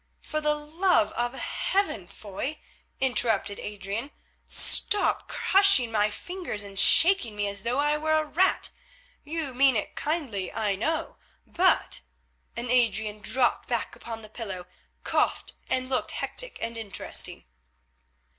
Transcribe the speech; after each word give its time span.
"For 0.23 0.41
the 0.41 0.55
love 0.55 1.11
of 1.11 1.37
Heaven, 1.37 2.07
Foy," 2.07 2.59
interrupted 2.99 3.59
Adrian, 3.59 4.09
"stop 4.47 5.29
crushing 5.29 5.91
my 5.91 6.09
fingers 6.09 6.63
and 6.63 6.79
shaking 6.79 7.35
me 7.35 7.47
as 7.47 7.61
though 7.61 7.77
I 7.77 7.97
were 7.99 8.15
a 8.17 8.25
rat. 8.25 8.71
You 9.23 9.53
mean 9.53 9.75
it 9.75 9.95
kindly, 9.95 10.51
I 10.51 10.73
know, 10.73 11.17
but—" 11.45 12.01
and 12.55 12.67
Adrian 12.71 13.19
dropped 13.21 13.69
back 13.69 13.95
upon 13.95 14.23
the 14.23 14.29
pillow, 14.29 14.65
coughed 15.03 15.53
and 15.69 15.87
looked 15.87 16.13
hectic 16.13 16.57
and 16.59 16.79
interesting. 16.79 17.45